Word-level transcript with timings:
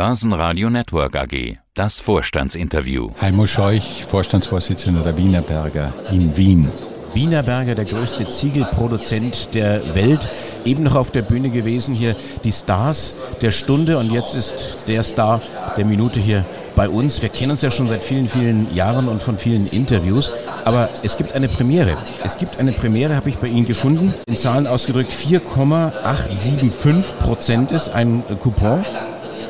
Börsenradio 0.00 0.70
Network 0.70 1.14
AG. 1.14 1.58
Das 1.74 2.00
Vorstandsinterview. 2.00 3.10
Heimo 3.20 3.46
Scheuch, 3.46 4.06
Vorstandsvorsitzender 4.08 5.02
der 5.02 5.14
Wienerberger 5.18 5.92
in 6.10 6.34
Wien. 6.38 6.70
Wienerberger, 7.12 7.74
der 7.74 7.84
größte 7.84 8.30
Ziegelproduzent 8.30 9.50
der 9.52 9.94
Welt, 9.94 10.26
eben 10.64 10.84
noch 10.84 10.94
auf 10.94 11.10
der 11.10 11.20
Bühne 11.20 11.50
gewesen. 11.50 11.94
Hier 11.94 12.16
die 12.44 12.50
Stars 12.50 13.18
der 13.42 13.52
Stunde 13.52 13.98
und 13.98 14.10
jetzt 14.10 14.34
ist 14.34 14.88
der 14.88 15.02
Star 15.02 15.42
der 15.76 15.84
Minute 15.84 16.18
hier 16.18 16.46
bei 16.74 16.88
uns. 16.88 17.20
Wir 17.20 17.28
kennen 17.28 17.50
uns 17.50 17.60
ja 17.60 17.70
schon 17.70 17.90
seit 17.90 18.02
vielen, 18.02 18.26
vielen 18.26 18.74
Jahren 18.74 19.06
und 19.06 19.22
von 19.22 19.36
vielen 19.36 19.66
Interviews. 19.66 20.32
Aber 20.64 20.88
es 21.02 21.18
gibt 21.18 21.34
eine 21.34 21.48
Premiere. 21.48 21.98
Es 22.24 22.38
gibt 22.38 22.58
eine 22.58 22.72
Premiere, 22.72 23.16
habe 23.16 23.28
ich 23.28 23.36
bei 23.36 23.48
Ihnen 23.48 23.66
gefunden. 23.66 24.14
In 24.26 24.38
Zahlen 24.38 24.66
ausgedrückt 24.66 25.12
4,875 25.12 27.18
Prozent 27.18 27.70
ist 27.70 27.90
ein 27.90 28.22
Coupon 28.42 28.82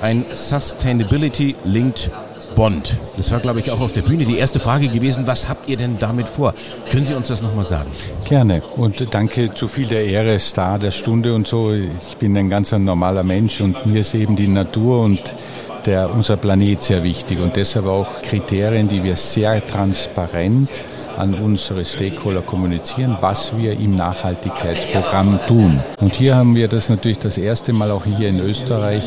ein 0.00 0.24
Sustainability 0.32 1.56
Linked 1.64 2.10
Bond. 2.56 2.96
Das 3.16 3.30
war, 3.30 3.40
glaube 3.40 3.60
ich, 3.60 3.70
auch 3.70 3.80
auf 3.80 3.92
der 3.92 4.02
Bühne 4.02 4.24
die 4.24 4.38
erste 4.38 4.60
Frage 4.60 4.88
gewesen. 4.88 5.26
Was 5.26 5.48
habt 5.48 5.68
ihr 5.68 5.76
denn 5.76 5.98
damit 5.98 6.28
vor? 6.28 6.54
Können 6.90 7.06
Sie 7.06 7.14
uns 7.14 7.28
das 7.28 7.42
nochmal 7.42 7.64
sagen? 7.64 7.90
Gerne. 8.28 8.62
Und 8.76 9.14
danke 9.14 9.54
zu 9.54 9.68
viel 9.68 9.86
der 9.86 10.04
Ehre, 10.04 10.38
Star 10.40 10.78
der 10.78 10.90
Stunde 10.90 11.34
und 11.34 11.46
so. 11.46 11.72
Ich 11.72 12.16
bin 12.18 12.36
ein 12.36 12.50
ganz 12.50 12.72
normaler 12.72 13.22
Mensch 13.22 13.60
und 13.60 13.86
mir 13.86 14.00
ist 14.00 14.14
eben 14.14 14.36
die 14.36 14.48
Natur 14.48 15.02
und 15.02 15.22
der, 15.86 16.12
unser 16.12 16.36
Planet 16.36 16.82
sehr 16.82 17.02
wichtig 17.02 17.40
und 17.40 17.56
deshalb 17.56 17.86
auch 17.86 18.20
Kriterien, 18.22 18.88
die 18.88 19.02
wir 19.02 19.16
sehr 19.16 19.66
transparent 19.66 20.68
an 21.16 21.34
unsere 21.34 21.84
Stakeholder 21.84 22.42
kommunizieren, 22.42 23.16
was 23.20 23.56
wir 23.56 23.72
im 23.72 23.96
Nachhaltigkeitsprogramm 23.96 25.40
tun. 25.46 25.80
Und 26.00 26.16
hier 26.16 26.36
haben 26.36 26.54
wir 26.54 26.68
das 26.68 26.88
natürlich 26.88 27.18
das 27.18 27.38
erste 27.38 27.72
Mal 27.72 27.90
auch 27.90 28.04
hier 28.04 28.28
in 28.28 28.40
Österreich 28.40 29.04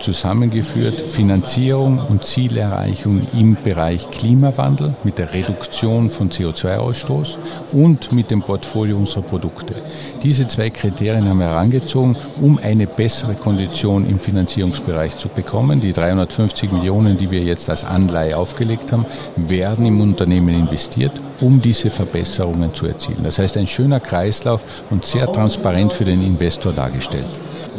zusammengeführt 0.00 1.00
Finanzierung 1.00 2.00
und 2.08 2.24
Zielerreichung 2.24 3.22
im 3.38 3.56
Bereich 3.62 4.10
Klimawandel 4.10 4.94
mit 5.04 5.18
der 5.18 5.32
Reduktion 5.32 6.10
von 6.10 6.30
CO2-Ausstoß 6.30 7.36
und 7.72 8.12
mit 8.12 8.30
dem 8.30 8.42
Portfolio 8.42 8.96
unserer 8.96 9.22
Produkte. 9.22 9.74
Diese 10.22 10.46
zwei 10.46 10.70
Kriterien 10.70 11.28
haben 11.28 11.38
wir 11.38 11.46
herangezogen, 11.46 12.16
um 12.40 12.58
eine 12.58 12.86
bessere 12.86 13.34
Kondition 13.34 14.08
im 14.08 14.18
Finanzierungsbereich 14.18 15.16
zu 15.16 15.28
bekommen. 15.28 15.80
Die 15.80 15.92
350 15.92 16.72
Millionen, 16.72 17.16
die 17.16 17.30
wir 17.30 17.40
jetzt 17.40 17.68
als 17.70 17.84
Anleihe 17.84 18.36
aufgelegt 18.36 18.92
haben, 18.92 19.06
werden 19.36 19.86
im 19.86 20.00
Unternehmen 20.00 20.54
investiert, 20.54 21.12
um 21.40 21.60
diese 21.60 21.90
Verbesserungen 21.90 22.74
zu 22.74 22.86
erzielen. 22.86 23.22
Das 23.22 23.38
heißt, 23.38 23.56
ein 23.56 23.66
schöner 23.66 24.00
Kreislauf 24.00 24.64
und 24.90 25.06
sehr 25.06 25.30
transparent 25.30 25.92
für 25.92 26.04
den 26.04 26.22
Investor 26.22 26.72
dargestellt. 26.72 27.26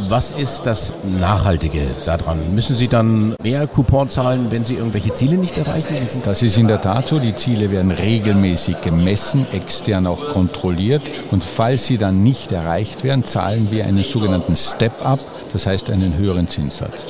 Was 0.08 0.32
ist 0.32 0.62
das 0.64 0.94
Nachhaltige 1.20 1.82
daran? 2.06 2.56
Müssen 2.56 2.76
Sie 2.76 2.88
dann 2.88 3.36
mehr 3.44 3.68
Coupon 3.68 4.10
zahlen, 4.10 4.48
wenn 4.50 4.64
Sie 4.64 4.76
irgendwelche 4.76 5.14
Ziele 5.14 5.36
nicht 5.36 5.58
erreichen? 5.58 5.96
Das 6.24 6.42
ist 6.42 6.58
in 6.58 6.68
der 6.68 6.80
Tat 6.80 7.08
so. 7.08 7.20
Die 7.20 7.36
Ziele 7.36 7.70
werden 7.72 7.92
regelmäßig 7.92 8.82
gemessen, 8.82 9.46
extern 9.52 10.08
auch 10.08 10.30
kontrolliert. 10.32 11.02
Und 11.32 11.44
falls 11.44 11.86
sie 11.86 11.98
dann 11.98 12.24
nicht 12.24 12.52
erreicht 12.52 13.04
werden, 13.04 13.26
zahlen 13.26 13.72
wir 13.72 13.86
einen 13.86 14.04
sogenannten 14.04 14.56
Step-up, 14.56 15.20
das 15.52 15.66
heißt 15.66 15.90
einen 15.90 16.16
höheren 16.18 16.48
Zinssatz. 16.48 17.06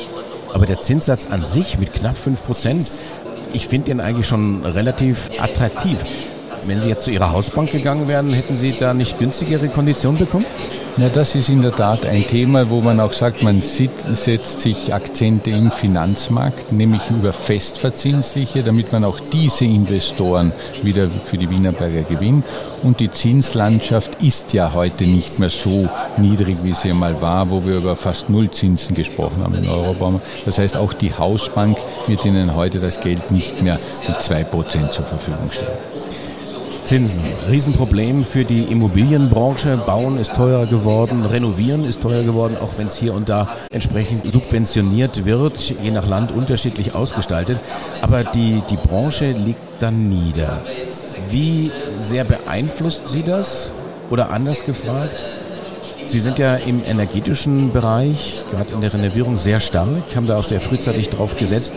Aber 0.53 0.65
der 0.65 0.81
Zinssatz 0.81 1.27
an 1.29 1.45
sich 1.45 1.77
mit 1.77 1.93
knapp 1.93 2.17
5 2.17 2.43
Prozent, 2.43 2.87
ich 3.53 3.67
finde 3.67 3.87
den 3.87 3.99
eigentlich 3.99 4.27
schon 4.27 4.65
relativ 4.65 5.29
attraktiv. 5.37 6.03
Wenn 6.65 6.81
Sie 6.81 6.89
jetzt 6.89 7.05
zu 7.05 7.11
Ihrer 7.11 7.31
Hausbank 7.31 7.71
gegangen 7.71 8.07
wären, 8.07 8.33
hätten 8.33 8.55
Sie 8.55 8.75
da 8.77 8.93
nicht 8.93 9.17
günstigere 9.17 9.69
Konditionen 9.69 10.19
bekommen? 10.19 10.45
Ja, 10.97 11.07
das 11.07 11.33
ist 11.35 11.47
in 11.47 11.61
der 11.61 11.73
Tat 11.73 12.05
ein 12.05 12.27
Thema, 12.27 12.69
wo 12.69 12.81
man 12.81 12.99
auch 12.99 13.13
sagt, 13.13 13.41
man 13.41 13.61
setzt 13.61 14.59
sich 14.59 14.93
Akzente 14.93 15.49
im 15.49 15.71
Finanzmarkt, 15.71 16.73
nämlich 16.73 17.09
über 17.09 17.31
festverzinsliche, 17.31 18.63
damit 18.63 18.91
man 18.91 19.05
auch 19.05 19.19
diese 19.19 19.63
Investoren 19.63 20.51
wieder 20.83 21.09
für 21.09 21.37
die 21.37 21.49
Wienerberger 21.49 22.01
gewinnt. 22.01 22.43
Und 22.83 22.99
die 22.99 23.09
Zinslandschaft 23.09 24.21
ist 24.21 24.51
ja 24.51 24.73
heute 24.73 25.05
nicht 25.05 25.39
mehr 25.39 25.49
so 25.49 25.87
niedrig, 26.17 26.57
wie 26.63 26.73
sie 26.73 26.89
einmal 26.89 27.21
war, 27.21 27.49
wo 27.49 27.65
wir 27.65 27.77
über 27.77 27.95
fast 27.95 28.29
Nullzinsen 28.29 28.93
gesprochen 28.93 29.41
haben 29.41 29.55
in 29.55 29.69
Eurobaum. 29.69 30.19
Das 30.45 30.57
heißt, 30.57 30.75
auch 30.75 30.91
die 30.91 31.13
Hausbank 31.13 31.77
wird 32.07 32.25
Ihnen 32.25 32.55
heute 32.55 32.79
das 32.79 32.99
Geld 32.99 33.31
nicht 33.31 33.61
mehr 33.61 33.79
mit 34.07 34.17
2% 34.17 34.89
zur 34.89 35.05
Verfügung 35.05 35.45
stellen. 35.49 35.77
Zinsen. 36.89 37.21
Riesenproblem 37.47 38.25
für 38.25 38.43
die 38.43 38.63
Immobilienbranche. 38.63 39.77
Bauen 39.77 40.17
ist 40.17 40.33
teurer 40.33 40.65
geworden, 40.65 41.23
renovieren 41.23 41.85
ist 41.85 42.01
teurer 42.01 42.23
geworden, 42.23 42.57
auch 42.59 42.79
wenn 42.79 42.87
es 42.87 42.95
hier 42.95 43.13
und 43.13 43.29
da 43.29 43.47
entsprechend 43.69 44.33
subventioniert 44.33 45.23
wird, 45.23 45.59
je 45.59 45.91
nach 45.91 46.07
Land 46.07 46.31
unterschiedlich 46.31 46.95
ausgestaltet. 46.95 47.59
Aber 48.01 48.23
die, 48.23 48.63
die 48.71 48.77
Branche 48.77 49.33
liegt 49.33 49.61
dann 49.77 50.09
nieder. 50.09 50.63
Wie 51.29 51.71
sehr 51.99 52.23
beeinflusst 52.23 53.09
Sie 53.09 53.21
das? 53.21 53.71
Oder 54.09 54.31
anders 54.31 54.65
gefragt, 54.65 55.13
Sie 56.09 56.19
sind 56.19 56.39
ja 56.39 56.55
im 56.55 56.83
energetischen 56.83 57.71
Bereich, 57.71 58.43
gerade 58.49 58.73
in 58.73 58.81
der 58.81 58.91
Renovierung, 58.91 59.37
sehr 59.37 59.59
stark, 59.59 59.87
haben 60.15 60.25
da 60.25 60.37
auch 60.37 60.43
sehr 60.43 60.59
frühzeitig 60.59 61.09
drauf 61.09 61.37
gesetzt. 61.37 61.75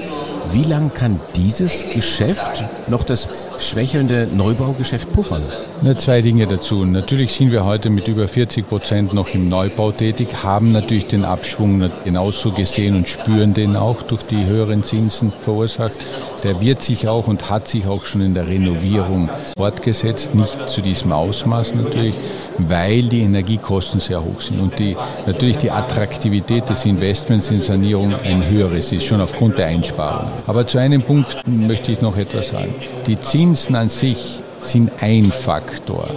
Wie 0.52 0.64
lange 0.64 0.90
kann 0.90 1.20
dieses 1.36 1.84
Geschäft 1.92 2.64
noch 2.86 3.04
das 3.04 3.26
schwächelnde 3.58 4.28
Neubaugeschäft 4.34 5.12
puffern? 5.12 5.42
Ja, 5.82 5.94
zwei 5.94 6.20
Dinge 6.20 6.46
dazu. 6.46 6.84
Natürlich 6.84 7.32
sind 7.32 7.52
wir 7.52 7.64
heute 7.64 7.90
mit 7.90 8.08
über 8.08 8.28
40 8.28 8.68
Prozent 8.68 9.14
noch 9.14 9.28
im 9.28 9.48
Neubau 9.48 9.92
tätig, 9.92 10.28
haben 10.42 10.72
natürlich 10.72 11.06
den 11.06 11.24
Abschwung 11.24 11.90
genauso 12.04 12.52
gesehen 12.52 12.96
und 12.96 13.08
spüren 13.08 13.54
den 13.54 13.76
auch 13.76 14.02
durch 14.02 14.26
die 14.26 14.44
höheren 14.44 14.82
Zinsen 14.82 15.32
verursacht. 15.40 15.98
Der 16.44 16.60
wird 16.60 16.82
sich 16.82 17.08
auch 17.08 17.28
und 17.28 17.48
hat 17.48 17.68
sich 17.68 17.86
auch 17.86 18.04
schon 18.04 18.20
in 18.20 18.34
der 18.34 18.48
Renovierung 18.48 19.30
fortgesetzt, 19.56 20.34
nicht 20.34 20.68
zu 20.68 20.82
diesem 20.82 21.12
Ausmaß 21.12 21.74
natürlich, 21.74 22.14
weil 22.58 23.04
die 23.04 23.22
Energiekosten 23.22 24.00
sehr 24.00 24.21
hoch 24.24 24.40
sind 24.40 24.60
und 24.60 24.78
die, 24.78 24.96
natürlich 25.26 25.58
die 25.58 25.70
Attraktivität 25.70 26.68
des 26.68 26.84
Investments 26.84 27.50
in 27.50 27.60
Sanierung 27.60 28.14
ein 28.24 28.48
höheres 28.48 28.92
ist, 28.92 29.04
schon 29.04 29.20
aufgrund 29.20 29.58
der 29.58 29.66
Einsparung. 29.66 30.30
Aber 30.46 30.66
zu 30.66 30.78
einem 30.78 31.02
Punkt 31.02 31.36
möchte 31.46 31.92
ich 31.92 32.00
noch 32.00 32.16
etwas 32.16 32.48
sagen. 32.48 32.74
Die 33.06 33.18
Zinsen 33.20 33.76
an 33.76 33.88
sich 33.88 34.40
sind 34.62 34.90
ein 35.00 35.24
Faktor, 35.24 36.08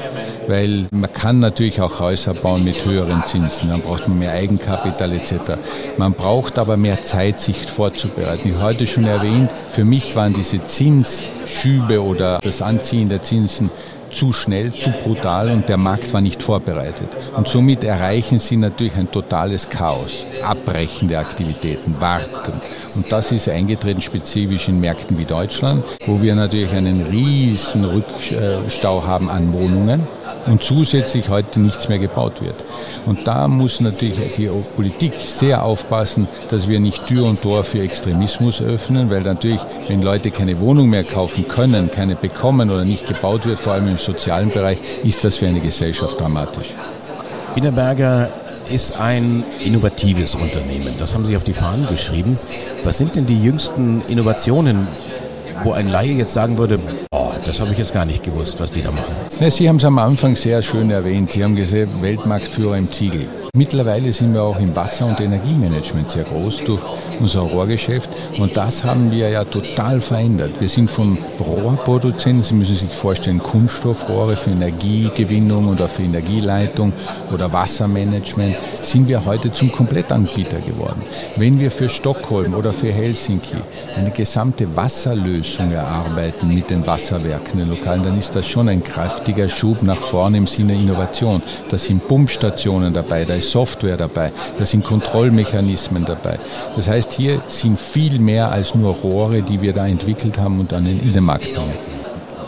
weil 0.47 0.87
man 0.91 1.11
kann 1.11 1.39
natürlich 1.39 1.81
auch 1.81 1.99
Häuser 1.99 2.33
bauen 2.33 2.63
mit 2.63 2.85
höheren 2.85 3.23
Zinsen, 3.25 3.69
dann 3.69 3.81
braucht 3.81 4.07
man 4.07 4.19
mehr 4.19 4.31
Eigenkapital 4.31 5.11
etc. 5.13 5.53
Man 5.97 6.13
braucht 6.13 6.59
aber 6.59 6.77
mehr 6.77 7.01
Zeit, 7.01 7.39
sich 7.39 7.57
vorzubereiten. 7.57 8.49
Ich 8.49 8.61
heute 8.61 8.85
schon 8.87 9.05
erwähnt, 9.05 9.49
für 9.69 9.83
mich 9.83 10.15
waren 10.15 10.33
diese 10.33 10.63
Zinsschübe 10.65 12.03
oder 12.03 12.39
das 12.41 12.61
Anziehen 12.61 13.09
der 13.09 13.23
Zinsen 13.23 13.71
zu 14.15 14.31
schnell, 14.31 14.73
zu 14.73 14.89
brutal 14.91 15.51
und 15.51 15.67
der 15.67 15.77
Markt 15.77 16.13
war 16.13 16.21
nicht 16.21 16.41
vorbereitet. 16.41 17.09
Und 17.35 17.47
somit 17.47 17.83
erreichen 17.83 18.39
sie 18.39 18.55
natürlich 18.55 18.95
ein 18.95 19.11
totales 19.11 19.69
Chaos. 19.69 20.25
Abbrechen 20.41 21.09
der 21.09 21.19
Aktivitäten, 21.19 21.95
warten. 21.99 22.53
Und 22.95 23.11
das 23.11 23.31
ist 23.31 23.49
eingetreten 23.49 24.01
spezifisch 24.01 24.69
in 24.69 24.79
Märkten 24.79 25.17
wie 25.17 25.25
Deutschland, 25.25 25.83
wo 26.05 26.21
wir 26.21 26.33
natürlich 26.33 26.71
einen 26.71 27.05
riesen 27.07 27.83
Rückstau 27.83 29.05
haben 29.05 29.29
an 29.29 29.53
Wohnungen 29.53 30.01
und 30.45 30.63
zusätzlich 30.63 31.29
heute 31.29 31.59
nichts 31.59 31.89
mehr 31.89 31.99
gebaut 31.99 32.41
wird. 32.43 32.63
Und 33.05 33.27
da 33.27 33.47
muss 33.47 33.79
natürlich 33.79 34.35
die 34.35 34.49
Politik 34.75 35.13
sehr 35.25 35.63
aufpassen, 35.63 36.27
dass 36.49 36.67
wir 36.67 36.79
nicht 36.79 37.07
Tür 37.07 37.25
und 37.25 37.41
Tor 37.41 37.63
für 37.63 37.81
Extremismus 37.81 38.61
öffnen, 38.61 39.09
weil 39.09 39.21
natürlich, 39.21 39.61
wenn 39.87 40.01
Leute 40.01 40.31
keine 40.31 40.59
Wohnung 40.59 40.89
mehr 40.89 41.03
kaufen 41.03 41.47
können, 41.47 41.89
keine 41.91 42.15
bekommen 42.15 42.69
oder 42.69 42.85
nicht 42.85 43.07
gebaut 43.07 43.45
wird, 43.45 43.59
vor 43.59 43.73
allem 43.73 43.87
im 43.87 43.97
sozialen 43.97 44.49
Bereich, 44.51 44.79
ist 45.03 45.23
das 45.23 45.37
für 45.37 45.47
eine 45.47 45.59
Gesellschaft 45.59 46.19
dramatisch. 46.19 46.69
Wienerberger 47.55 48.29
ist 48.69 48.99
ein 48.99 49.43
innovatives 49.63 50.35
Unternehmen. 50.35 50.93
Das 50.99 51.13
haben 51.13 51.25
Sie 51.25 51.35
auf 51.35 51.43
die 51.43 51.53
Fahnen 51.53 51.87
geschrieben. 51.87 52.37
Was 52.83 52.97
sind 52.97 53.15
denn 53.15 53.25
die 53.25 53.41
jüngsten 53.41 54.01
Innovationen, 54.07 54.87
wo 55.63 55.71
ein 55.71 55.89
Laie 55.89 56.13
jetzt 56.13 56.33
sagen 56.33 56.57
würde, 56.57 56.79
das 57.45 57.59
habe 57.59 57.71
ich 57.71 57.77
jetzt 57.77 57.93
gar 57.93 58.05
nicht 58.05 58.23
gewusst, 58.23 58.59
was 58.59 58.71
die 58.71 58.81
da 58.81 58.91
machen. 58.91 59.15
Ja, 59.39 59.51
Sie 59.51 59.69
haben 59.69 59.77
es 59.77 59.85
am 59.85 59.99
Anfang 59.99 60.35
sehr 60.35 60.61
schön 60.61 60.89
erwähnt. 60.89 61.31
Sie 61.31 61.43
haben 61.43 61.55
gesehen, 61.55 61.89
Weltmarktführer 62.01 62.77
im 62.77 62.87
Ziegel. 62.91 63.27
Mittlerweile 63.55 64.11
sind 64.11 64.33
wir 64.33 64.41
auch 64.41 64.59
im 64.59 64.75
Wasser- 64.75 65.05
und 65.05 65.19
Energiemanagement 65.21 66.09
sehr 66.11 66.23
groß 66.23 66.63
durch 66.65 66.81
unser 67.19 67.41
Rohrgeschäft 67.41 68.09
und 68.37 68.57
das 68.57 68.83
haben 68.83 69.11
wir 69.11 69.29
ja 69.29 69.43
total 69.43 70.01
verändert. 70.01 70.51
Wir 70.59 70.69
sind 70.69 70.89
von 70.89 71.17
Rohrproduzenten, 71.39 72.43
Sie 72.43 72.55
müssen 72.55 72.75
sich 72.75 72.89
vorstellen, 72.89 73.39
Kunststoffrohre 73.39 74.35
für 74.35 74.51
Energiegewinnung 74.51 75.67
oder 75.67 75.87
für 75.87 76.03
Energieleitung 76.03 76.93
oder 77.33 77.51
Wassermanagement, 77.51 78.55
sind 78.81 79.07
wir 79.07 79.25
heute 79.25 79.51
zum 79.51 79.71
Komplettanbieter 79.71 80.59
geworden. 80.59 81.01
Wenn 81.35 81.59
wir 81.59 81.71
für 81.71 81.89
Stockholm 81.89 82.53
oder 82.53 82.73
für 82.73 82.91
Helsinki 82.91 83.57
eine 83.95 84.11
gesamte 84.11 84.75
Wasserlösung 84.75 85.71
erarbeiten 85.71 86.53
mit 86.53 86.69
den 86.69 86.85
Wasserwerken, 86.85 87.59
den 87.59 87.69
Lokalen, 87.69 88.03
dann 88.03 88.19
ist 88.19 88.35
das 88.35 88.47
schon 88.47 88.69
ein 88.69 88.83
kräftiger 88.83 89.49
Schub 89.49 89.83
nach 89.83 90.01
vorne 90.01 90.37
im 90.37 90.47
Sinne 90.47 90.73
Innovation. 90.73 91.41
Da 91.69 91.77
sind 91.77 92.07
Pumpstationen 92.07 92.93
dabei, 92.93 93.25
da 93.25 93.35
ist 93.35 93.51
Software 93.51 93.97
dabei, 93.97 94.31
da 94.57 94.65
sind 94.65 94.83
Kontrollmechanismen 94.83 96.05
dabei. 96.05 96.37
Das 96.75 96.87
heißt, 96.87 97.04
heißt, 97.05 97.13
hier 97.13 97.41
sind 97.47 97.79
viel 97.79 98.19
mehr 98.19 98.51
als 98.51 98.75
nur 98.75 98.93
Rohre, 98.95 99.41
die 99.41 99.61
wir 99.61 99.73
da 99.73 99.87
entwickelt 99.87 100.37
haben 100.37 100.59
und 100.59 100.71
dann 100.71 100.85
in 100.85 101.13
den 101.13 101.23
Markt 101.23 101.53
bringen. 101.53 101.73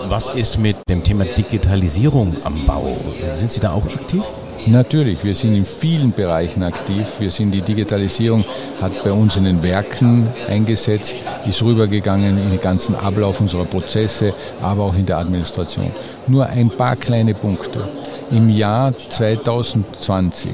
Was 0.10 0.30
ist 0.30 0.58
mit 0.58 0.78
dem 0.88 1.04
Thema 1.04 1.26
Digitalisierung 1.26 2.36
am 2.44 2.66
Bau? 2.66 2.98
Sind 3.36 3.52
Sie 3.52 3.60
da 3.60 3.72
auch 3.72 3.86
aktiv? 3.86 4.24
Natürlich, 4.68 5.24
wir 5.24 5.34
sind 5.34 5.56
in 5.56 5.66
vielen 5.66 6.12
Bereichen 6.12 6.64
aktiv. 6.64 7.06
Wir 7.20 7.32
sind 7.32 7.52
die 7.52 7.62
Digitalisierung 7.62 8.44
hat 8.82 9.04
bei 9.04 9.12
uns 9.12 9.36
in 9.38 9.46
den 9.46 9.64
Werken 9.64 10.28
eingesetzt, 10.50 11.16
ist 11.48 11.64
rübergegangen 11.64 12.38
in 12.38 12.50
den 12.50 12.62
ganzen 12.62 12.96
Ablauf 12.96 13.40
unserer 13.40 13.66
Prozesse, 13.66 14.34
aber 14.62 14.84
auch 14.84 14.96
in 14.96 15.06
der 15.06 15.18
Administration. 15.18 15.92
Nur 16.28 16.48
ein 16.48 16.70
paar 16.70 16.96
kleine 16.96 17.34
Punkte. 17.34 17.88
Im 18.30 18.50
Jahr 18.50 18.94
2020 19.10 20.52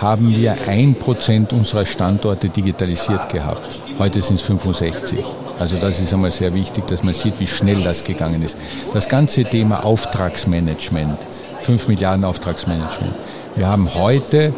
haben 0.00 0.36
wir 0.36 0.56
ein 0.68 0.94
Prozent 0.94 1.52
unserer 1.52 1.86
Standorte 1.86 2.48
digitalisiert 2.48 3.30
gehabt. 3.30 3.80
Heute 3.98 4.20
sind 4.20 4.36
es 4.36 4.42
65. 4.42 5.24
Also 5.58 5.78
das 5.78 6.00
ist 6.00 6.12
einmal 6.12 6.30
sehr 6.30 6.52
wichtig, 6.52 6.86
dass 6.86 7.02
man 7.02 7.14
sieht, 7.14 7.40
wie 7.40 7.46
schnell 7.46 7.82
das 7.82 8.04
gegangen 8.04 8.42
ist. 8.42 8.56
Das 8.92 9.08
ganze 9.08 9.44
Thema 9.44 9.84
Auftragsmanagement, 9.84 11.18
5 11.62 11.88
Milliarden 11.88 12.24
Auftragsmanagement. 12.24 13.14
Wir 13.54 13.66
haben 13.66 13.94
heute 13.94 14.52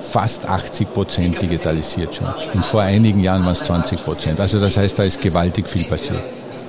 fast 0.00 0.46
80 0.46 0.92
Prozent 0.92 1.40
digitalisiert 1.40 2.14
schon. 2.14 2.26
Und 2.54 2.66
vor 2.66 2.82
einigen 2.82 3.20
Jahren 3.20 3.44
waren 3.44 3.52
es 3.52 3.62
20 3.62 4.04
Prozent. 4.04 4.40
Also 4.40 4.58
das 4.58 4.76
heißt, 4.76 4.98
da 4.98 5.04
ist 5.04 5.20
gewaltig 5.20 5.68
viel 5.68 5.84
passiert. 5.84 6.22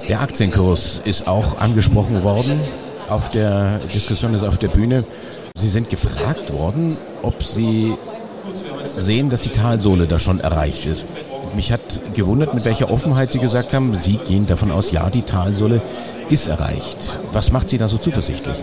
Der 0.08 0.22
Aktienkurs 0.22 1.02
ist 1.04 1.28
auch 1.28 1.58
angesprochen 1.60 2.24
worden 2.24 2.62
auf 3.10 3.30
der 3.30 3.80
Diskussion, 3.94 4.34
ist 4.34 4.44
auf 4.44 4.58
der 4.58 4.68
Bühne. 4.68 5.04
Sie 5.56 5.70
sind 5.70 5.90
gefragt 5.90 6.54
worden, 6.54 6.96
ob 7.24 7.44
Sie 7.44 7.96
sehen, 8.84 9.30
dass 9.30 9.42
die 9.42 9.50
Talsohle 9.50 10.08
da 10.08 10.20
schon 10.20 10.40
erreicht 10.40 10.86
ist. 10.86 11.06
Mich 11.56 11.72
hat 11.72 12.02
gewundert, 12.14 12.54
mit 12.54 12.66
welcher 12.66 12.90
Offenheit 12.90 13.32
Sie 13.32 13.40
gesagt 13.40 13.74
haben, 13.74 13.96
Sie 13.96 14.18
gehen 14.18 14.48
davon 14.48 14.72
aus, 14.72 14.92
ja, 14.92 15.10
die 15.10 15.22
Talsohle 15.22 15.82
ist 16.30 16.48
erreicht. 16.48 17.20
Was 17.32 17.52
macht 17.52 17.70
Sie 17.70 17.78
da 17.78 17.90
so 17.90 17.98
zuversichtlich? 17.98 18.56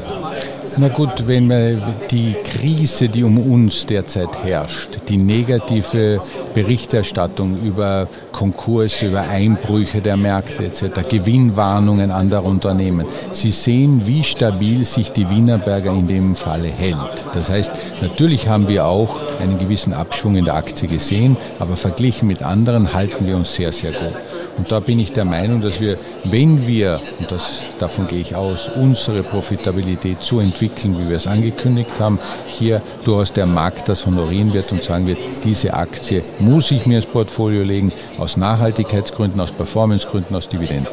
Na 0.77 0.89
gut, 0.89 1.27
wenn 1.27 1.49
man 1.49 1.83
die 2.11 2.35
Krise, 2.45 3.09
die 3.09 3.25
um 3.25 3.39
uns 3.39 3.87
derzeit 3.87 4.45
herrscht, 4.45 4.99
die 5.09 5.17
negative 5.17 6.19
Berichterstattung 6.55 7.61
über 7.63 8.07
Konkurse, 8.33 9.07
über 9.07 9.23
Einbrüche 9.23 10.01
der 10.01 10.17
Märkte 10.17 10.67
etc., 10.67 11.09
Gewinnwarnungen 11.09 12.11
anderer 12.11 12.45
Unternehmen. 12.45 13.07
Sie 13.33 13.51
sehen, 13.51 14.03
wie 14.05 14.23
stabil 14.23 14.85
sich 14.85 15.11
die 15.13 15.29
Wienerberger 15.31 15.93
in 15.93 16.07
dem 16.07 16.35
Falle 16.35 16.69
hält. 16.69 17.25
Das 17.35 17.49
heißt, 17.49 17.71
natürlich 18.03 18.49
haben 18.49 18.69
wir 18.69 18.87
auch 18.87 19.17
einen 19.41 19.59
gewissen 19.59 19.93
Abschwung 19.93 20.37
in 20.37 20.45
der 20.45 20.55
Aktie 20.55 20.89
gesehen, 20.89 21.37
aber 21.59 21.77
verglichen 21.77 22.29
mit 22.29 22.43
anderen 22.43 22.95
halten 22.95 23.27
wir 23.27 23.37
uns 23.37 23.55
sehr, 23.55 23.73
sehr 23.73 23.93
gut. 23.93 24.15
Und 24.59 24.73
da 24.73 24.81
bin 24.81 24.99
ich 24.99 25.13
der 25.13 25.25
Meinung, 25.25 25.61
dass 25.61 25.81
wir, 25.81 25.97
wenn 26.25 26.67
wir, 26.67 27.01
und 27.21 27.31
das, 27.31 27.63
davon 27.79 28.09
gehe 28.09 28.21
ich 28.21 28.35
aus, 28.35 28.69
unsere 28.69 29.23
Profitabilität 29.23 30.19
so 30.19 30.41
entwickeln, 30.41 30.99
wie 30.99 31.09
wir 31.09 31.17
es 31.17 31.27
angekündigt 31.27 31.93
haben, 32.01 32.19
hier 32.49 32.83
durchaus 33.05 33.33
der 33.33 33.47
Markt 33.47 33.89
das 33.89 34.05
honorieren 34.05 34.53
wird 34.53 34.71
und 34.73 34.83
sagen 34.83 35.07
wird, 35.07 35.19
diese 35.45 35.75
Aktie 35.75 36.23
muss 36.41 36.71
ich 36.73 36.87
mir 36.87 36.97
ins 36.97 37.07
Portfolio 37.07 37.63
legen, 37.63 37.93
aus 38.19 38.37
Nachhaltigkeitsgründen, 38.37 39.41
aus 39.41 39.53
Performancegründen, 39.53 40.35
aus 40.35 40.49
Dividenden. 40.49 40.89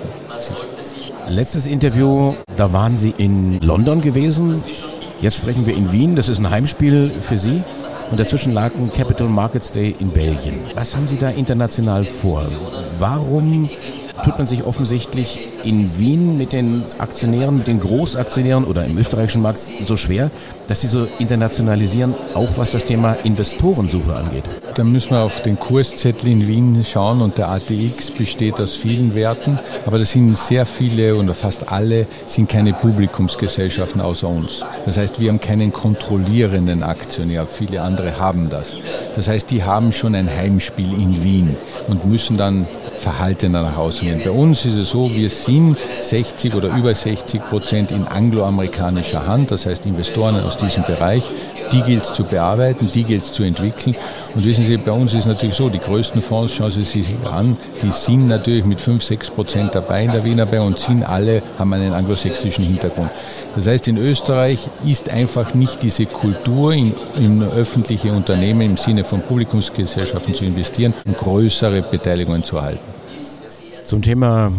Letztes 1.27 1.65
Interview, 1.65 2.35
da 2.55 2.71
waren 2.71 2.97
Sie 2.97 3.13
in 3.17 3.59
London 3.61 4.01
gewesen. 4.01 4.63
Jetzt 5.21 5.37
sprechen 5.37 5.65
wir 5.65 5.75
in 5.75 5.91
Wien. 5.91 6.15
Das 6.15 6.29
ist 6.29 6.37
ein 6.37 6.51
Heimspiel 6.51 7.09
für 7.19 7.39
Sie. 7.39 7.63
Und 8.11 8.19
dazwischen 8.19 8.53
lag 8.53 8.71
ein 8.75 8.91
Capital 8.93 9.27
Markets 9.27 9.71
Day 9.71 9.95
in 9.99 10.09
Belgien. 10.09 10.59
Was 10.75 10.95
haben 10.95 11.07
Sie 11.07 11.17
da 11.17 11.29
international 11.29 12.05
vor? 12.05 12.47
Warum 12.99 13.69
tut 14.25 14.39
man 14.39 14.47
sich 14.47 14.63
offensichtlich 14.63 15.49
in 15.63 15.99
Wien 15.99 16.35
mit 16.35 16.51
den 16.51 16.83
Aktionären, 16.97 17.57
mit 17.57 17.67
den 17.67 17.79
Großaktionären 17.79 18.63
oder 18.63 18.83
im 18.83 18.97
österreichischen 18.97 19.43
Markt 19.43 19.59
so 19.59 19.95
schwer, 19.97 20.31
dass 20.67 20.81
sie 20.81 20.87
so 20.87 21.07
internationalisieren, 21.19 22.15
auch 22.33 22.57
was 22.57 22.71
das 22.71 22.85
Thema 22.85 23.13
Investorensuche 23.23 24.15
angeht? 24.15 24.45
Da 24.73 24.83
müssen 24.83 25.11
wir 25.11 25.19
auf 25.19 25.41
den 25.41 25.59
Kurszettel 25.59 26.27
in 26.27 26.47
Wien 26.47 26.83
schauen 26.83 27.21
und 27.21 27.37
der 27.37 27.49
ATX 27.49 28.09
besteht 28.09 28.59
aus 28.59 28.75
vielen 28.75 29.13
Werten, 29.13 29.59
aber 29.85 29.99
das 29.99 30.11
sind 30.11 30.35
sehr 30.35 30.65
viele 30.65 31.15
oder 31.15 31.35
fast 31.35 31.71
alle 31.71 32.07
sind 32.25 32.49
keine 32.49 32.73
Publikumsgesellschaften 32.73 34.01
außer 34.01 34.27
uns. 34.27 34.63
Das 34.85 34.97
heißt, 34.97 35.19
wir 35.19 35.29
haben 35.29 35.39
keinen 35.39 35.71
kontrollierenden 35.71 36.81
Aktionär, 36.81 37.45
viele 37.45 37.83
andere 37.83 38.19
haben 38.19 38.49
das. 38.49 38.75
Das 39.15 39.27
heißt, 39.27 39.51
die 39.51 39.63
haben 39.63 39.91
schon 39.91 40.15
ein 40.15 40.27
Heimspiel 40.35 40.91
in 40.93 41.23
Wien 41.23 41.55
und 41.87 42.05
müssen 42.05 42.37
dann 42.37 42.65
verhaltener 42.95 43.61
nach 43.61 43.77
Hause 43.77 44.05
gehen. 44.17 44.25
Bei 44.25 44.31
uns 44.31 44.65
ist 44.65 44.77
es 44.77 44.89
so, 44.89 45.09
wir 45.11 45.29
sind 45.29 45.77
60 45.99 46.53
oder 46.55 46.69
über 46.75 46.93
60 46.93 47.41
Prozent 47.49 47.91
in 47.91 48.05
angloamerikanischer 48.07 49.25
Hand, 49.25 49.51
das 49.51 49.65
heißt 49.65 49.85
Investoren 49.85 50.39
aus 50.41 50.57
diesem 50.57 50.83
Bereich. 50.83 51.29
Die 51.71 51.81
gilt 51.81 52.03
es 52.03 52.13
zu 52.13 52.23
bearbeiten, 52.23 52.87
die 52.93 53.03
gilt 53.03 53.23
es 53.23 53.33
zu 53.33 53.43
entwickeln. 53.43 53.95
Und 54.35 54.45
wissen 54.45 54.65
Sie, 54.65 54.77
bei 54.77 54.91
uns 54.91 55.13
ist 55.13 55.19
es 55.19 55.25
natürlich 55.25 55.55
so, 55.55 55.69
die 55.69 55.79
größten 55.79 56.21
Fonds, 56.21 56.53
schauen 56.53 56.71
Sie 56.71 56.83
sich 56.83 57.07
an, 57.25 57.57
die 57.81 57.91
sind 57.91 58.27
natürlich 58.27 58.65
mit 58.65 58.79
5, 58.81 59.03
6 59.03 59.29
Prozent 59.31 59.73
dabei 59.73 60.03
in 60.03 60.11
der 60.11 60.23
Wiener 60.23 60.45
Bank 60.45 60.65
und 60.65 60.79
sind 60.79 61.03
alle, 61.03 61.41
haben 61.57 61.73
einen 61.73 61.93
anglosächsischen 61.93 62.65
Hintergrund. 62.65 63.09
Das 63.55 63.67
heißt, 63.67 63.87
in 63.87 63.97
Österreich 63.97 64.69
ist 64.85 65.09
einfach 65.09 65.53
nicht 65.53 65.81
diese 65.81 66.05
Kultur, 66.05 66.73
in, 66.73 66.93
in 67.15 67.43
öffentliche 67.43 68.11
Unternehmen 68.11 68.61
im 68.61 68.77
Sinne 68.77 69.03
von 69.03 69.21
Publikumsgesellschaften 69.21 70.33
zu 70.33 70.45
investieren 70.45 70.93
und 71.05 71.17
größere 71.17 71.81
Beteiligungen 71.81 72.43
zu 72.43 72.57
erhalten. 72.57 72.94
Zum 73.85 74.01
Thema 74.01 74.51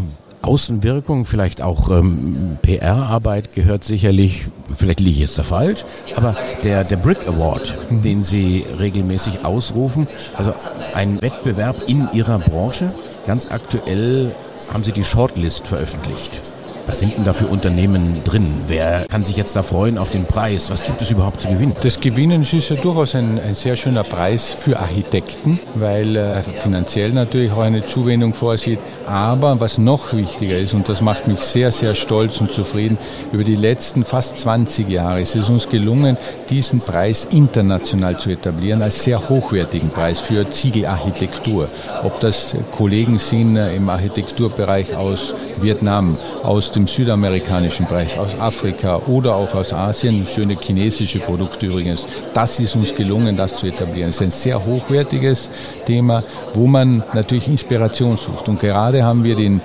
Außenwirkung, 0.43 1.27
vielleicht 1.27 1.61
auch 1.61 1.91
ähm, 1.91 2.59
PR-Arbeit 2.63 3.55
gehört 3.55 3.83
sicherlich, 3.83 4.47
vielleicht 4.79 5.01
liege 5.01 5.13
ich 5.13 5.19
jetzt 5.19 5.39
da 5.39 5.43
falsch, 5.43 5.85
aber 6.15 6.37
der, 6.63 6.85
der 6.85 6.97
Brick 6.97 7.27
Award, 7.27 7.77
mhm. 7.91 8.03
den 8.03 8.23
Sie 8.23 8.65
regelmäßig 8.79 9.45
ausrufen, 9.45 10.07
also 10.37 10.55
ein 10.95 11.21
Wettbewerb 11.21 11.89
in 11.89 12.09
Ihrer 12.13 12.39
Branche. 12.39 12.93
Ganz 13.27 13.51
aktuell 13.51 14.33
haben 14.73 14.85
Sie 14.85 14.93
die 14.93 15.03
Shortlist 15.03 15.67
veröffentlicht. 15.67 16.41
Was 16.87 17.01
sind 17.01 17.17
denn 17.17 17.25
da 17.25 17.33
für 17.33 17.47
Unternehmen 17.47 18.23
drin? 18.23 18.47
Wer 18.69 19.07
kann 19.09 19.25
sich 19.25 19.37
jetzt 19.37 19.57
da 19.57 19.65
freuen 19.65 19.99
auf 19.99 20.11
den 20.11 20.25
Preis? 20.25 20.71
Was 20.71 20.85
gibt 20.85 21.03
es 21.03 21.11
überhaupt 21.11 21.41
zu 21.41 21.49
gewinnen? 21.49 21.75
Das 21.81 21.99
Gewinnen 21.99 22.43
ist 22.43 22.53
ja 22.53 22.77
durchaus 22.77 23.17
ein, 23.17 23.41
ein 23.41 23.57
sehr 23.57 23.75
schöner 23.75 24.05
Preis 24.05 24.53
für 24.53 24.79
Architekten, 24.79 25.59
weil 25.75 26.15
er 26.15 26.45
finanziell 26.61 27.11
natürlich 27.11 27.51
auch 27.51 27.63
eine 27.63 27.85
Zuwendung 27.85 28.35
vorsieht. 28.35 28.79
Aber 29.05 29.59
was 29.59 29.79
noch 29.79 30.13
wichtiger 30.13 30.57
ist, 30.57 30.75
und 30.75 30.89
das 30.89 31.01
macht 31.01 31.27
mich 31.27 31.41
sehr, 31.41 31.73
sehr 31.73 31.97
stolz 31.97 32.41
und 32.41 32.53
zufrieden, 32.53 32.99
über 33.33 33.43
die 33.43 33.57
letzten 33.57 34.05
fast 34.05 34.39
20 34.39 34.89
Jahre 34.89 35.21
ist 35.21 35.35
es 35.35 35.49
uns 35.49 35.69
gelungen, 35.69 36.17
diesen 36.51 36.81
Preis 36.81 37.27
international 37.33 38.19
zu 38.19 38.31
etablieren 38.31 38.83
als 38.83 39.03
sehr 39.03 39.29
hochwertigen 39.29 39.91
Preis 39.91 40.21
für 40.21 40.49
Ziegelarchitektur. 40.49 41.69
Ob 42.05 42.21
das 42.21 42.55
Kollegen 42.77 43.19
sind 43.19 43.57
im 43.57 43.89
Architekturbereich 43.89 44.95
aus 44.95 45.35
Vietnam, 45.61 46.17
aus 46.45 46.76
dem 46.77 46.87
südamerikanischen 46.87 47.87
Bereich, 47.87 48.19
aus 48.19 48.41
Afrika 48.41 48.97
oder 49.07 49.35
auch 49.35 49.55
aus 49.55 49.73
Asien, 49.73 50.27
schöne 50.27 50.57
chinesische 50.61 51.19
Produkte 51.19 51.67
übrigens. 51.67 52.07
Das 52.35 52.61
ist 52.61 52.77
uns 52.77 52.95
gelungen, 52.95 53.37
das 53.37 53.57
zu 53.57 53.67
etablieren. 53.67 54.11
Es 54.11 54.17
ist 54.17 54.23
ein 54.23 54.31
sehr 54.31 54.65
hochwertiges 54.65 55.51
Thema, 55.87 56.23
wo 56.55 56.67
man 56.67 57.03
natürlich 57.15 57.49
Inspiration 57.49 58.17
sucht. 58.17 58.49
Und 58.49 58.61
gerade 58.61 59.05
haben 59.05 59.25
wir 59.25 59.35
den 59.35 59.61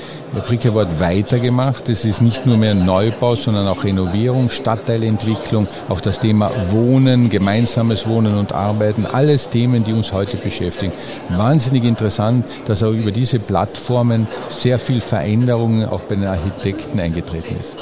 Brick 0.48 0.66
Award 0.66 1.00
weitergemacht. 1.00 1.90
Es 1.90 2.06
ist 2.06 2.22
nicht 2.22 2.46
nur 2.46 2.56
mehr 2.56 2.74
Neubau, 2.74 3.36
sondern 3.36 3.68
auch 3.68 3.84
Renovierung, 3.84 4.50
Stadtteilentwicklung, 4.50 5.68
auch 5.90 6.00
das 6.00 6.20
Thema 6.20 6.50
Wohnen, 6.70 7.30
gemeinsames 7.30 8.08
Wohnen 8.08 8.38
und 8.38 8.54
Arbeiten, 8.54 9.06
alles 9.06 9.50
Themen, 9.50 9.84
die 9.84 9.92
uns 9.92 10.14
heute 10.14 10.38
beschäftigen. 10.38 10.94
Wahnsinnig 11.30 11.84
interessant, 11.84 12.46
dass 12.66 12.82
auch 12.82 12.94
über 12.94 13.12
diese 13.12 13.40
Plattformen 13.40 14.28
sehr 14.52 14.80
viel 14.80 15.02
Veränderungen 15.02 15.86
auch 15.86 16.02
bei 16.02 16.16
den 16.16 16.28
Architekten 16.28 17.00
eingetreten 17.02 17.56
ist. 17.60 17.74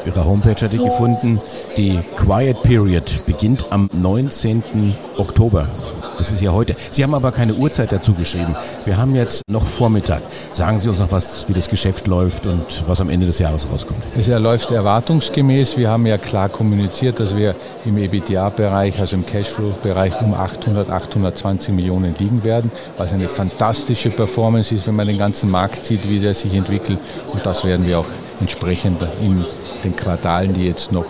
Auf 0.00 0.06
Ihrer 0.06 0.24
Homepage 0.24 0.64
hatte 0.64 0.76
ich 0.76 0.82
gefunden, 0.82 1.40
die 1.76 1.98
Quiet 2.16 2.62
Period 2.62 3.26
beginnt 3.26 3.66
am 3.70 3.90
19. 3.92 4.96
Oktober. 5.18 5.68
Das 6.16 6.32
ist 6.32 6.42
ja 6.42 6.52
heute. 6.52 6.76
Sie 6.90 7.02
haben 7.02 7.14
aber 7.14 7.32
keine 7.32 7.54
Uhrzeit 7.54 7.92
dazu 7.92 8.12
geschrieben. 8.12 8.54
Wir 8.84 8.98
haben 8.98 9.14
jetzt 9.14 9.42
noch 9.48 9.66
Vormittag. 9.66 10.20
Sagen 10.52 10.78
Sie 10.78 10.90
uns 10.90 10.98
noch 10.98 11.12
was, 11.12 11.48
wie 11.48 11.54
das 11.54 11.68
Geschäft 11.68 12.06
läuft 12.06 12.46
und 12.46 12.84
was 12.86 13.00
am 13.00 13.08
Ende 13.08 13.24
des 13.24 13.38
Jahres 13.38 13.66
rauskommt. 13.70 14.02
Es 14.18 14.26
läuft 14.26 14.70
erwartungsgemäß. 14.70 15.78
Wir 15.78 15.88
haben 15.90 16.06
ja 16.06 16.18
klar 16.18 16.50
kommuniziert, 16.50 17.20
dass 17.20 17.34
wir 17.34 17.54
im 17.86 17.96
EBITDA-Bereich, 17.96 19.00
also 19.00 19.16
im 19.16 19.24
Cashflow-Bereich 19.24 20.20
um 20.20 20.34
800, 20.34 20.90
820 20.90 21.74
Millionen 21.74 22.14
liegen 22.18 22.44
werden, 22.44 22.70
was 22.98 23.12
eine 23.12 23.26
fantastische 23.26 24.10
Performance 24.10 24.74
ist, 24.74 24.86
wenn 24.86 24.96
man 24.96 25.06
den 25.06 25.18
ganzen 25.18 25.50
Markt 25.50 25.86
sieht, 25.86 26.06
wie 26.06 26.18
der 26.18 26.34
sich 26.34 26.52
entwickelt. 26.52 26.98
Und 27.32 27.46
das 27.46 27.64
werden 27.64 27.86
wir 27.86 27.98
auch 27.98 28.06
entsprechend 28.40 29.02
in 29.20 29.44
den 29.84 29.96
Quartalen, 29.96 30.54
die 30.54 30.66
jetzt 30.66 30.92
noch 30.92 31.06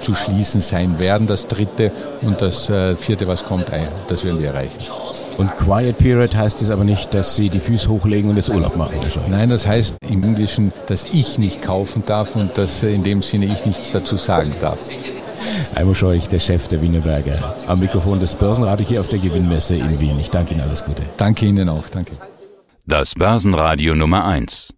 zu 0.00 0.14
schließen 0.14 0.60
sein 0.60 0.98
werden, 0.98 1.26
das 1.26 1.46
dritte 1.46 1.90
und 2.22 2.40
das 2.40 2.68
äh, 2.70 2.94
vierte, 2.96 3.26
was 3.26 3.44
kommt, 3.44 3.66
das 4.08 4.24
werden 4.24 4.40
wir 4.40 4.48
erreichen. 4.48 4.70
Und 5.36 5.56
Quiet 5.56 5.98
Period 5.98 6.34
heißt 6.34 6.62
es 6.62 6.70
aber 6.70 6.84
nicht, 6.84 7.14
dass 7.14 7.36
Sie 7.36 7.48
die 7.48 7.60
Füße 7.60 7.88
hochlegen 7.88 8.30
und 8.30 8.36
jetzt 8.36 8.48
Urlaub 8.48 8.76
machen. 8.76 8.96
Nein, 9.28 9.50
das 9.50 9.66
heißt 9.66 9.96
im 10.08 10.22
Englischen, 10.24 10.72
dass 10.86 11.04
ich 11.04 11.38
nicht 11.38 11.62
kaufen 11.62 12.02
darf 12.06 12.34
und 12.34 12.58
dass 12.58 12.82
in 12.82 13.04
dem 13.04 13.22
Sinne 13.22 13.46
ich 13.46 13.64
nichts 13.64 13.92
dazu 13.92 14.16
sagen 14.16 14.52
darf. 14.60 14.80
Heimo 15.76 15.94
Scheuch, 15.94 16.26
der 16.28 16.40
Chef 16.40 16.68
der 16.68 16.82
Wienerberger, 16.82 17.56
am 17.66 17.78
Mikrofon 17.78 18.18
des 18.20 18.34
Börsenradio 18.34 18.86
hier 18.86 19.00
auf 19.00 19.08
der 19.08 19.18
Gewinnmesse 19.18 19.76
in 19.76 20.00
Wien. 20.00 20.18
Ich 20.18 20.30
danke 20.30 20.54
Ihnen 20.54 20.62
alles 20.62 20.84
Gute. 20.84 21.02
Danke 21.16 21.46
Ihnen 21.46 21.68
auch, 21.68 21.88
danke. 21.88 22.12
Das 22.86 23.14
Börsenradio 23.14 23.94
Nummer 23.94 24.24
1. 24.24 24.77